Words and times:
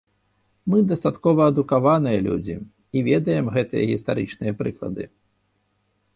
Мы 0.73 0.77
дастаткова 0.91 1.41
адукаваныя 1.53 2.23
людзі 2.29 2.57
і 2.57 3.05
ведаем 3.09 3.45
гэтыя 3.59 3.83
гістарычныя 3.93 4.53
прыклады. 4.65 5.03